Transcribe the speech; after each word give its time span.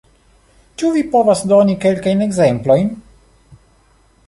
Ĉu 0.81 0.89
vi 0.95 1.03
povas 1.15 1.43
doni 1.51 1.77
kelkajn 1.85 2.25
ekzemplojn? 2.27 2.91